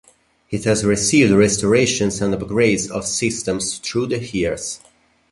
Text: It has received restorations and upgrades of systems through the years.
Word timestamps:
It 0.49 0.63
has 0.63 0.83
received 0.83 1.31
restorations 1.31 2.23
and 2.23 2.33
upgrades 2.33 2.89
of 2.89 3.05
systems 3.05 3.77
through 3.77 4.07
the 4.07 4.17
years. 4.17 4.79